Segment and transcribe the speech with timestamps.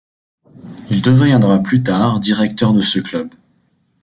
[0.89, 3.29] Il deviendra plus tard directeur de ce club.